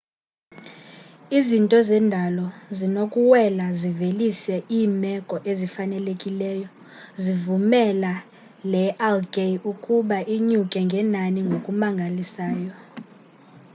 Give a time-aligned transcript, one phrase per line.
[1.37, 2.45] izinto zendalo
[2.77, 6.69] zinokuwela zivelise iimeko ezifanelekileyo
[7.23, 8.13] zivumela
[8.71, 12.73] le algae ukuba inyuke ngenani ngokumangalisayo